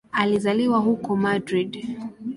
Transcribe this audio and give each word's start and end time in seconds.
Alizaliwa 0.11 0.79
huko 0.79 1.15
Madrid. 1.17 1.87